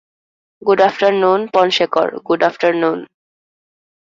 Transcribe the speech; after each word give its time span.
Good 0.61 0.81
afternoon, 0.81 1.41
পনশেকর- 1.53 2.09
good 2.27 2.41
afternoon. 2.43 2.99